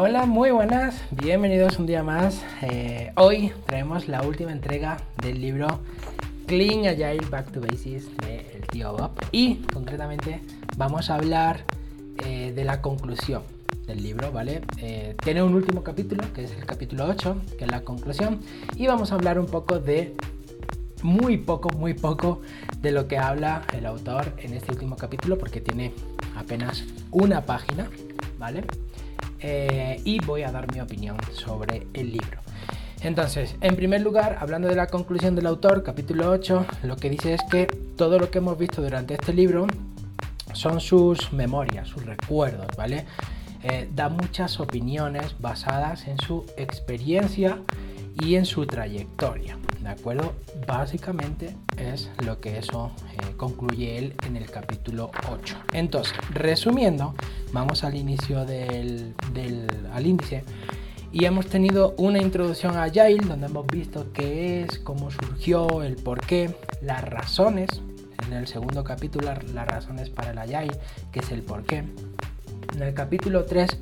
Hola, 0.00 0.26
muy 0.26 0.52
buenas, 0.52 1.02
bienvenidos 1.10 1.80
un 1.80 1.86
día 1.86 2.04
más. 2.04 2.44
Eh, 2.62 3.10
hoy 3.16 3.50
traemos 3.66 4.06
la 4.06 4.22
última 4.22 4.52
entrega 4.52 4.98
del 5.20 5.40
libro 5.40 5.66
Clean 6.46 6.86
Agile 6.86 7.26
Back 7.28 7.50
to 7.50 7.60
Basics 7.60 8.16
de 8.18 8.46
el 8.54 8.64
tío 8.68 8.92
Bob 8.92 9.10
y 9.32 9.56
concretamente 9.56 10.40
vamos 10.76 11.10
a 11.10 11.16
hablar 11.16 11.64
eh, 12.24 12.52
de 12.54 12.64
la 12.64 12.80
conclusión 12.80 13.42
del 13.88 14.00
libro, 14.00 14.30
¿vale? 14.30 14.60
Eh, 14.76 15.16
tiene 15.20 15.42
un 15.42 15.52
último 15.52 15.82
capítulo, 15.82 16.32
que 16.32 16.44
es 16.44 16.52
el 16.52 16.64
capítulo 16.64 17.06
8, 17.06 17.36
que 17.58 17.64
es 17.64 17.70
la 17.72 17.80
conclusión, 17.80 18.38
y 18.76 18.86
vamos 18.86 19.10
a 19.10 19.16
hablar 19.16 19.40
un 19.40 19.46
poco 19.46 19.80
de 19.80 20.14
muy 21.02 21.38
poco, 21.38 21.70
muy 21.70 21.94
poco 21.94 22.40
de 22.80 22.92
lo 22.92 23.08
que 23.08 23.18
habla 23.18 23.64
el 23.72 23.84
autor 23.84 24.32
en 24.38 24.54
este 24.54 24.70
último 24.70 24.94
capítulo, 24.94 25.36
porque 25.38 25.60
tiene 25.60 25.92
apenas 26.36 26.84
una 27.10 27.44
página, 27.44 27.90
¿vale? 28.38 28.62
Eh, 29.40 30.00
y 30.04 30.20
voy 30.24 30.42
a 30.42 30.50
dar 30.50 30.72
mi 30.72 30.80
opinión 30.80 31.16
sobre 31.32 31.86
el 31.94 32.12
libro. 32.12 32.40
Entonces, 33.02 33.54
en 33.60 33.76
primer 33.76 34.00
lugar, 34.00 34.38
hablando 34.40 34.68
de 34.68 34.74
la 34.74 34.88
conclusión 34.88 35.36
del 35.36 35.46
autor, 35.46 35.84
capítulo 35.84 36.30
8, 36.30 36.66
lo 36.82 36.96
que 36.96 37.10
dice 37.10 37.34
es 37.34 37.42
que 37.48 37.66
todo 37.66 38.18
lo 38.18 38.30
que 38.30 38.38
hemos 38.38 38.58
visto 38.58 38.82
durante 38.82 39.14
este 39.14 39.32
libro 39.32 39.68
son 40.52 40.80
sus 40.80 41.32
memorias, 41.32 41.88
sus 41.88 42.04
recuerdos, 42.04 42.66
¿vale? 42.76 43.04
Eh, 43.62 43.88
da 43.94 44.08
muchas 44.08 44.58
opiniones 44.58 45.36
basadas 45.40 46.08
en 46.08 46.18
su 46.18 46.44
experiencia 46.56 47.58
y 48.20 48.34
en 48.34 48.44
su 48.44 48.66
trayectoria, 48.66 49.56
¿de 49.80 49.88
acuerdo? 49.88 50.34
Básicamente 50.66 51.56
es 51.76 52.10
lo 52.24 52.40
que 52.40 52.58
eso 52.58 52.92
eh, 53.12 53.34
concluye 53.36 53.98
él 53.98 54.14
en 54.26 54.36
el 54.36 54.50
capítulo 54.50 55.10
8. 55.30 55.56
Entonces, 55.72 56.16
resumiendo, 56.30 57.14
vamos 57.52 57.84
al 57.84 57.94
inicio 57.94 58.44
del, 58.44 59.14
al 59.92 60.06
índice 60.06 60.44
y 61.12 61.24
hemos 61.24 61.46
tenido 61.46 61.94
una 61.96 62.18
introducción 62.18 62.76
a 62.76 62.84
Agile 62.84 63.24
donde 63.26 63.46
hemos 63.46 63.66
visto 63.66 64.12
qué 64.12 64.62
es, 64.62 64.78
cómo 64.78 65.10
surgió, 65.10 65.82
el 65.82 65.96
por 65.96 66.20
qué, 66.20 66.54
las 66.82 67.02
razones. 67.02 67.68
En 68.26 68.34
el 68.34 68.46
segundo 68.46 68.84
capítulo, 68.84 69.32
las 69.54 69.66
razones 69.66 70.10
para 70.10 70.32
el 70.32 70.38
Agile, 70.38 70.78
que 71.12 71.20
es 71.20 71.30
el 71.30 71.42
por 71.42 71.64
qué. 71.64 71.84
En 72.74 72.82
el 72.82 72.92
capítulo 72.92 73.44
3 73.46 73.78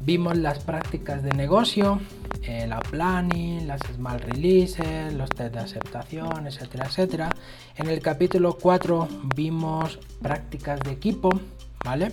vimos 0.00 0.36
las 0.38 0.60
prácticas 0.60 1.22
de 1.22 1.30
negocio, 1.30 1.98
eh, 2.42 2.66
la 2.66 2.80
planning, 2.80 3.66
las 3.66 3.80
small 3.94 4.20
releases, 4.20 5.12
los 5.12 5.28
test 5.30 5.54
de 5.54 5.60
aceptación, 5.60 6.46
etcétera, 6.46 6.86
etcétera. 6.86 7.30
En 7.76 7.88
el 7.88 8.00
capítulo 8.00 8.56
4 8.60 9.08
vimos 9.34 9.98
prácticas 10.22 10.80
de 10.80 10.92
equipo, 10.92 11.30
¿vale? 11.84 12.12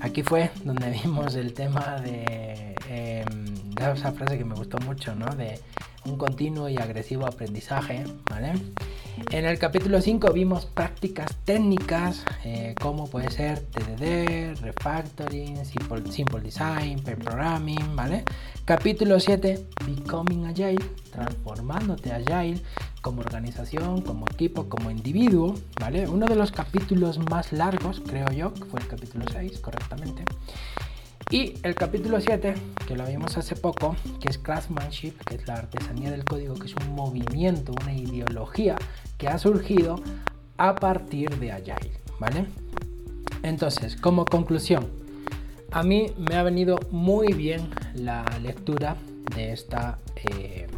Aquí 0.00 0.22
fue 0.22 0.50
donde 0.64 0.90
vimos 1.04 1.34
el 1.34 1.52
tema 1.52 2.00
de, 2.00 2.76
eh, 2.88 3.24
esa 3.78 4.12
frase 4.12 4.38
que 4.38 4.44
me 4.44 4.54
gustó 4.54 4.78
mucho, 4.78 5.14
¿no? 5.14 5.26
De 5.34 5.60
un 6.06 6.16
continuo 6.16 6.68
y 6.68 6.76
agresivo 6.76 7.26
aprendizaje, 7.26 8.04
¿vale? 8.30 8.52
En 9.30 9.44
el 9.44 9.58
capítulo 9.58 10.00
5 10.00 10.32
vimos 10.32 10.66
prácticas 10.66 11.34
técnicas, 11.44 12.24
eh, 12.44 12.74
como 12.80 13.08
puede 13.08 13.30
ser 13.30 13.60
TDD, 13.60 14.60
refactoring, 14.60 15.64
simple, 15.64 16.10
simple 16.12 16.40
design, 16.40 17.00
pair 17.00 17.18
programming, 17.18 17.96
¿vale? 17.96 18.24
Capítulo 18.64 19.18
7, 19.18 19.66
Becoming 19.86 20.46
Agile, 20.46 20.84
transformándote 21.10 22.12
Agile 22.12 22.60
como 23.00 23.20
organización, 23.20 24.02
como 24.02 24.26
equipo, 24.26 24.68
como 24.68 24.90
individuo, 24.90 25.54
¿vale? 25.80 26.08
Uno 26.08 26.26
de 26.26 26.36
los 26.36 26.52
capítulos 26.52 27.18
más 27.30 27.52
largos, 27.52 28.02
creo 28.06 28.30
yo, 28.32 28.52
que 28.52 28.64
fue 28.64 28.80
el 28.80 28.88
capítulo 28.88 29.24
6, 29.32 29.60
correctamente. 29.60 30.24
Y 31.28 31.54
el 31.64 31.74
capítulo 31.74 32.20
7, 32.20 32.54
que 32.86 32.94
lo 32.94 33.04
vimos 33.04 33.36
hace 33.36 33.56
poco, 33.56 33.96
que 34.20 34.28
es 34.28 34.38
Craftsmanship, 34.38 35.12
que 35.24 35.34
es 35.34 35.48
la 35.48 35.54
artesanía 35.54 36.12
del 36.12 36.24
código, 36.24 36.54
que 36.54 36.68
es 36.68 36.74
un 36.76 36.94
movimiento, 36.94 37.72
una 37.82 37.92
ideología 37.92 38.76
que 39.18 39.26
ha 39.26 39.36
surgido 39.36 39.96
a 40.56 40.76
partir 40.76 41.36
de 41.40 41.50
Agile, 41.50 42.00
¿vale? 42.20 42.46
Entonces, 43.42 43.96
como 43.96 44.24
conclusión, 44.24 44.86
a 45.72 45.82
mí 45.82 46.12
me 46.16 46.36
ha 46.36 46.44
venido 46.44 46.78
muy 46.92 47.32
bien 47.32 47.70
la 47.94 48.24
lectura 48.40 48.96
de, 49.34 49.52
esta, 49.52 49.98
eh, 50.30 50.68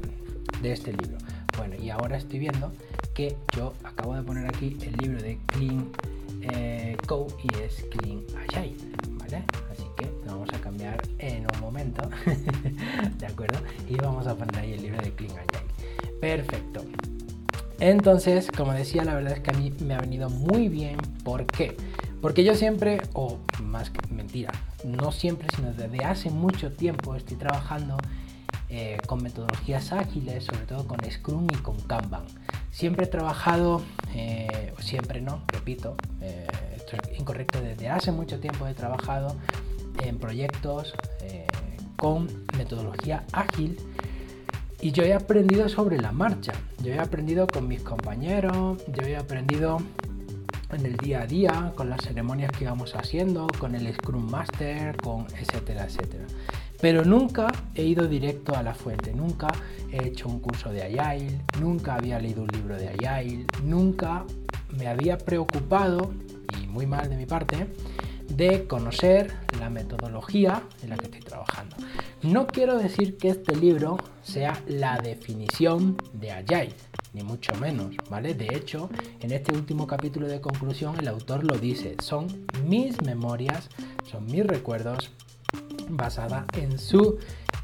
de 0.62 0.72
este 0.72 0.94
libro. 0.94 1.18
Bueno, 1.58 1.76
y 1.76 1.90
ahora 1.90 2.16
estoy 2.16 2.38
viendo 2.38 2.72
que 3.12 3.36
yo 3.54 3.74
acabo 3.84 4.14
de 4.14 4.22
poner 4.22 4.46
aquí 4.46 4.78
el 4.80 4.96
libro 4.96 5.20
de 5.20 5.38
Clean 5.48 5.92
eh, 6.40 6.96
Code 7.06 7.34
y 7.42 7.62
es 7.62 7.84
Clean 7.90 8.22
Agile, 8.48 8.76
¿vale? 9.10 9.44
Vamos 10.26 10.48
a 10.52 10.58
cambiar 10.60 11.00
en 11.18 11.46
un 11.54 11.60
momento, 11.60 12.08
¿de 13.18 13.26
acuerdo? 13.26 13.58
Y 13.88 13.94
vamos 13.96 14.26
a 14.26 14.34
poner 14.34 14.58
ahí 14.58 14.72
el 14.72 14.82
libro 14.82 15.02
de 15.02 15.12
Clean. 15.12 15.34
Perfecto. 16.20 16.84
Entonces, 17.80 18.50
como 18.50 18.72
decía, 18.72 19.04
la 19.04 19.14
verdad 19.14 19.34
es 19.34 19.40
que 19.40 19.50
a 19.50 19.58
mí 19.58 19.72
me 19.84 19.94
ha 19.94 20.00
venido 20.00 20.28
muy 20.28 20.68
bien. 20.68 20.96
¿Por 21.22 21.46
qué? 21.46 21.76
Porque 22.20 22.42
yo 22.42 22.54
siempre, 22.54 23.00
o 23.12 23.38
más 23.62 23.90
que 23.90 24.00
mentira, 24.12 24.50
no 24.84 25.12
siempre, 25.12 25.46
sino 25.54 25.72
desde 25.72 26.04
hace 26.04 26.30
mucho 26.30 26.72
tiempo 26.72 27.14
estoy 27.14 27.36
trabajando 27.36 27.96
eh, 28.68 28.98
con 29.06 29.22
metodologías 29.22 29.92
ágiles, 29.92 30.44
sobre 30.44 30.66
todo 30.66 30.86
con 30.86 30.98
Scrum 31.08 31.46
y 31.52 31.56
con 31.56 31.80
Kanban. 31.82 32.24
Siempre 32.70 33.06
he 33.06 33.08
trabajado, 33.08 33.82
eh, 34.14 34.74
siempre 34.80 35.20
no, 35.20 35.42
repito, 35.46 35.96
eh, 36.20 36.46
esto 36.76 36.96
es 36.96 37.18
incorrecto, 37.18 37.60
desde 37.60 37.88
hace 37.88 38.12
mucho 38.12 38.40
tiempo 38.40 38.66
he 38.66 38.74
trabajado 38.74 39.36
en 40.04 40.18
proyectos 40.18 40.94
eh, 41.22 41.46
con 41.96 42.28
metodología 42.56 43.24
ágil 43.32 43.76
y 44.80 44.92
yo 44.92 45.02
he 45.02 45.12
aprendido 45.12 45.68
sobre 45.68 45.98
la 46.00 46.12
marcha, 46.12 46.52
yo 46.82 46.92
he 46.92 47.00
aprendido 47.00 47.48
con 47.48 47.66
mis 47.66 47.82
compañeros, 47.82 48.78
yo 48.86 49.06
he 49.06 49.16
aprendido 49.16 49.78
en 50.70 50.86
el 50.86 50.96
día 50.96 51.22
a 51.22 51.26
día, 51.26 51.72
con 51.74 51.90
las 51.90 52.02
ceremonias 52.02 52.52
que 52.52 52.64
íbamos 52.64 52.94
haciendo, 52.94 53.46
con 53.58 53.74
el 53.74 53.92
Scrum 53.94 54.30
Master, 54.30 54.96
con 54.98 55.26
etcétera, 55.36 55.84
etcétera. 55.84 56.26
Pero 56.80 57.04
nunca 57.04 57.48
he 57.74 57.82
ido 57.82 58.06
directo 58.06 58.54
a 58.54 58.62
la 58.62 58.74
fuente, 58.74 59.12
nunca 59.12 59.48
he 59.90 60.06
hecho 60.06 60.28
un 60.28 60.38
curso 60.38 60.70
de 60.70 60.82
Agile, 60.84 61.40
nunca 61.60 61.94
había 61.94 62.20
leído 62.20 62.42
un 62.42 62.48
libro 62.48 62.76
de 62.76 62.88
Agile, 62.88 63.46
nunca 63.64 64.24
me 64.76 64.86
había 64.86 65.18
preocupado, 65.18 66.12
y 66.62 66.68
muy 66.68 66.86
mal 66.86 67.08
de 67.08 67.16
mi 67.16 67.26
parte, 67.26 67.66
de 68.28 68.66
conocer 68.68 69.32
la 69.58 69.70
metodología 69.70 70.62
en 70.82 70.90
la 70.90 70.96
que 70.96 71.06
estoy 71.06 71.20
trabajando. 71.20 71.76
No 72.22 72.46
quiero 72.46 72.78
decir 72.78 73.16
que 73.16 73.28
este 73.28 73.56
libro 73.56 73.98
sea 74.22 74.60
la 74.66 74.98
definición 74.98 75.96
de 76.12 76.32
Agile, 76.32 76.74
ni 77.14 77.22
mucho 77.22 77.54
menos, 77.54 77.94
¿vale? 78.10 78.34
De 78.34 78.48
hecho, 78.54 78.90
en 79.20 79.32
este 79.32 79.52
último 79.52 79.86
capítulo 79.86 80.26
de 80.28 80.40
conclusión 80.40 80.96
el 80.98 81.08
autor 81.08 81.44
lo 81.44 81.58
dice, 81.58 81.96
son 82.02 82.46
mis 82.66 83.00
memorias, 83.02 83.68
son 84.10 84.26
mis 84.26 84.46
recuerdos 84.46 85.10
basada 85.88 86.46
en 86.54 86.78
su 86.78 87.18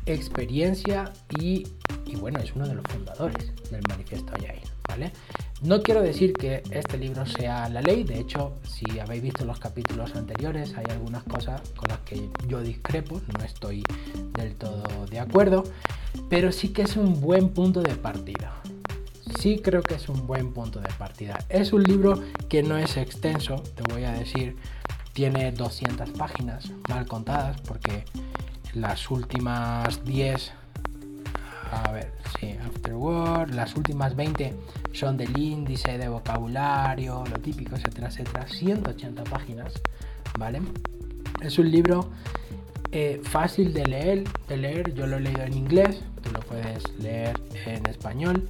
experiencia 0.07 1.13
y, 1.39 1.67
y 2.07 2.17
bueno, 2.17 2.41
es 2.41 2.55
uno 2.55 2.67
de 2.67 2.75
los 2.75 2.85
fundadores 2.89 3.53
del 3.71 3.83
manifiesto 3.89 4.33
Agile, 4.35 4.63
¿vale? 4.89 5.13
No 5.63 5.83
quiero 5.83 6.03
decir 6.03 6.35
que 6.35 6.63
este 6.71 6.99
libro 6.99 7.25
sea 7.25 7.69
la 7.69 7.81
ley, 7.81 8.05
de 8.05 8.19
hecho, 8.19 8.55
si 8.69 8.99
habéis 8.99 9.23
visto 9.23 9.45
los 9.45 9.59
capítulos 9.59 10.15
anteriores, 10.15 10.75
hay 10.77 10.85
algunas 10.91 11.23
cosas 11.25 11.63
con 11.75 11.89
las 11.89 12.01
que 12.01 12.29
yo 12.47 12.61
discrepo, 12.61 13.21
no 13.39 13.45
estoy 13.45 13.83
del 14.35 14.55
todo 14.57 15.07
de 15.07 15.21
acuerdo, 15.21 15.65
pero 16.29 16.53
sí 16.53 16.69
que 16.69 16.83
es 16.83 16.97
un 16.97 17.21
buen 17.21 17.49
punto 17.51 17.83
de 17.83 17.95
partida. 17.95 18.61
Sí 19.39 19.61
creo 19.63 19.83
que 19.83 19.95
es 19.95 20.09
un 20.09 20.27
buen 20.27 20.53
punto 20.53 20.81
de 20.81 20.89
partida. 20.99 21.39
Es 21.49 21.73
un 21.73 21.83
libro 21.83 22.23
que 22.49 22.63
no 22.63 22.77
es 22.77 22.97
extenso, 22.97 23.63
te 23.75 23.83
voy 23.93 24.05
a 24.05 24.13
decir, 24.13 24.57
tiene 25.15 25.51
200 25.53 26.11
páginas 26.11 26.71
mal 26.89 27.07
contadas 27.07 27.61
porque 27.63 28.05
las 28.75 29.11
últimas 29.11 30.05
10 30.05 30.53
a 31.75 31.91
ver, 31.91 32.13
sí, 32.39 32.57
Afterword, 32.85 33.55
las 33.55 33.77
últimas 33.77 34.15
20 34.15 34.53
son 34.93 35.17
del 35.17 35.37
índice 35.39 35.97
de 35.97 36.09
vocabulario, 36.09 37.25
lo 37.31 37.39
típico, 37.41 37.77
etcétera, 37.77 38.09
etcétera, 38.09 38.47
180 38.47 39.25
páginas, 39.25 39.73
¿vale? 40.39 40.61
Es 41.43 41.59
un 41.59 41.71
libro 41.71 42.11
eh, 42.93 43.23
fácil 43.25 43.73
de 43.73 43.87
leer, 43.87 44.25
de 44.49 44.57
leer, 44.59 44.95
yo 44.95 45.07
lo 45.07 45.17
he 45.17 45.21
leído 45.21 45.43
en 45.45 45.55
inglés, 45.55 46.03
tú 46.23 46.31
lo 46.31 46.41
puedes 46.41 46.83
leer 46.99 47.41
en 47.65 47.87
español. 47.87 48.47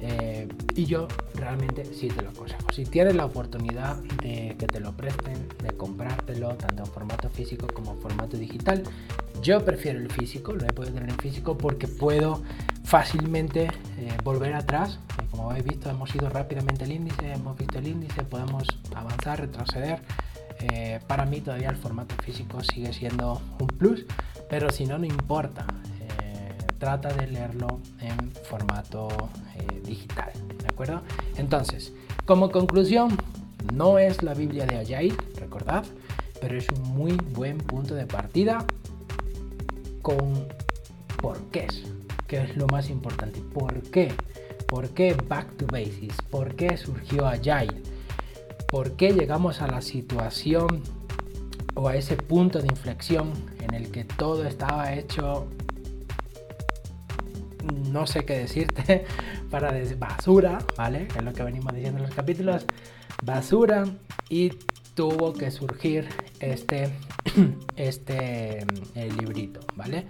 Eh, 0.00 0.46
y 0.76 0.86
yo 0.86 1.08
realmente 1.34 1.84
sí 1.84 2.06
te 2.06 2.22
lo 2.22 2.30
aconsejo. 2.30 2.72
Si 2.72 2.84
tienes 2.84 3.16
la 3.16 3.24
oportunidad 3.24 3.96
de 4.22 4.54
que 4.56 4.66
te 4.68 4.78
lo 4.78 4.96
presten, 4.96 5.48
de 5.60 5.72
comprártelo 5.72 6.54
tanto 6.54 6.84
en 6.84 6.88
formato 6.88 7.28
físico 7.28 7.66
como 7.66 7.94
en 7.94 7.98
formato 7.98 8.36
digital, 8.36 8.84
yo 9.42 9.64
prefiero 9.64 9.98
el 9.98 10.10
físico, 10.10 10.52
lo 10.52 10.64
he 10.64 10.72
podido 10.72 10.94
tener 10.94 11.10
en 11.10 11.18
físico 11.18 11.58
porque 11.58 11.88
puedo 11.88 12.42
fácilmente 12.88 13.64
eh, 13.98 14.16
volver 14.24 14.54
atrás. 14.54 14.98
Como 15.30 15.50
habéis 15.50 15.66
visto, 15.66 15.90
hemos 15.90 16.14
ido 16.14 16.30
rápidamente 16.30 16.84
el 16.84 16.92
índice, 16.92 17.32
hemos 17.32 17.56
visto 17.56 17.78
el 17.78 17.86
índice, 17.86 18.22
podemos 18.22 18.64
avanzar, 18.94 19.40
retroceder. 19.40 20.00
Eh, 20.60 20.98
para 21.06 21.26
mí 21.26 21.42
todavía 21.42 21.68
el 21.68 21.76
formato 21.76 22.14
físico 22.24 22.62
sigue 22.64 22.92
siendo 22.94 23.42
un 23.60 23.66
plus, 23.66 24.06
pero 24.48 24.70
si 24.70 24.86
no, 24.86 24.96
no 24.96 25.04
importa. 25.04 25.66
Eh, 26.00 26.56
trata 26.78 27.12
de 27.12 27.26
leerlo 27.26 27.80
en 28.00 28.32
formato 28.48 29.08
digital, 29.84 30.32
¿de 30.58 30.66
acuerdo? 30.66 31.02
Entonces, 31.36 31.92
como 32.24 32.50
conclusión, 32.50 33.16
no 33.74 33.98
es 33.98 34.22
la 34.22 34.34
Biblia 34.34 34.66
de 34.66 34.78
Agile, 34.78 35.16
recordad, 35.36 35.84
pero 36.40 36.56
es 36.56 36.66
un 36.70 36.82
muy 36.96 37.12
buen 37.34 37.58
punto 37.58 37.94
de 37.94 38.06
partida 38.06 38.64
con 40.02 40.46
por 41.20 41.38
qué 41.50 41.66
es, 41.66 41.84
que 42.28 42.42
es 42.42 42.56
lo 42.56 42.66
más 42.68 42.90
importante. 42.90 43.40
¿Por 43.40 43.82
qué? 43.90 44.12
¿Por 44.68 44.90
qué 44.90 45.16
Back 45.28 45.56
to 45.56 45.66
Basics? 45.66 46.22
¿Por 46.30 46.54
qué 46.54 46.76
surgió 46.76 47.26
Agile? 47.26 47.82
¿Por 48.70 48.92
qué 48.92 49.12
llegamos 49.12 49.62
a 49.62 49.66
la 49.66 49.80
situación 49.80 50.82
o 51.74 51.88
a 51.88 51.96
ese 51.96 52.16
punto 52.16 52.60
de 52.60 52.66
inflexión 52.66 53.32
en 53.60 53.74
el 53.74 53.90
que 53.90 54.04
todo 54.04 54.44
estaba 54.44 54.92
hecho, 54.92 55.48
no 57.90 58.06
sé 58.06 58.24
qué 58.24 58.40
decirte, 58.40 59.06
para 59.50 59.72
basura, 59.96 60.58
¿vale? 60.76 61.08
Es 61.16 61.24
lo 61.24 61.32
que 61.32 61.42
venimos 61.42 61.72
diciendo 61.72 61.98
en 62.00 62.06
los 62.06 62.14
capítulos, 62.14 62.66
basura 63.22 63.84
y 64.28 64.50
tuvo 64.94 65.32
que 65.32 65.50
surgir 65.50 66.08
este, 66.40 66.90
este 67.76 68.64
el 68.94 69.16
librito, 69.16 69.60
¿vale? 69.76 70.06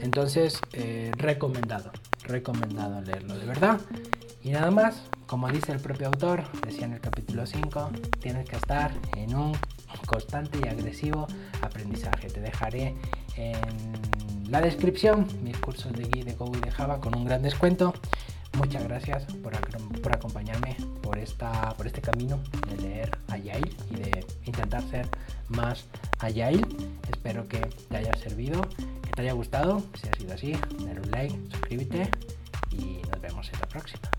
Entonces, 0.00 0.60
eh, 0.72 1.12
recomendado, 1.16 1.92
recomendado 2.24 3.00
leerlo, 3.02 3.36
de 3.36 3.46
verdad. 3.46 3.80
Y 4.42 4.50
nada 4.50 4.70
más, 4.70 5.02
como 5.26 5.48
dice 5.48 5.72
el 5.72 5.80
propio 5.80 6.08
autor, 6.08 6.44
decía 6.66 6.86
en 6.86 6.94
el 6.94 7.00
capítulo 7.00 7.46
5, 7.46 7.90
tienes 8.20 8.48
que 8.48 8.56
estar 8.56 8.92
en 9.16 9.34
un 9.34 9.52
constante 10.06 10.58
y 10.64 10.68
agresivo 10.68 11.26
aprendizaje. 11.60 12.28
Te 12.28 12.40
dejaré 12.40 12.94
en 13.36 14.50
la 14.50 14.60
descripción 14.60 15.26
mis 15.42 15.56
cursos 15.58 15.92
de 15.92 16.04
Gui, 16.04 16.22
de 16.22 16.34
Go 16.34 16.50
y 16.54 16.60
de 16.60 16.70
Java 16.70 17.00
con 17.00 17.16
un 17.16 17.24
gran 17.24 17.42
descuento. 17.42 17.94
Muchas 18.58 18.84
gracias 18.84 19.24
por, 19.42 19.54
acompañarme 20.12 20.76
por, 21.02 21.18
esta, 21.18 21.72
por 21.74 21.86
este 21.86 22.02
camino 22.02 22.38
de 22.68 22.82
leer 22.82 23.18
Agile 23.28 23.70
y 23.90 23.94
de 23.94 24.26
intentar 24.44 24.82
ser 24.90 25.08
más 25.52 25.86
Agile. 26.18 26.62
Espero 27.10 27.46
que 27.48 27.58
te 27.58 27.96
haya 27.96 28.12
servido, 28.14 28.60
que 29.02 29.10
te 29.14 29.22
haya 29.22 29.32
gustado. 29.32 29.82
Si 30.00 30.08
ha 30.08 30.12
sido 30.18 30.34
así, 30.34 30.52
dale 30.84 31.00
un 31.00 31.10
like, 31.10 31.34
suscríbete 31.50 32.10
y 32.70 33.02
nos 33.10 33.20
vemos 33.20 33.50
en 33.52 33.60
la 33.60 33.66
próxima. 33.68 34.11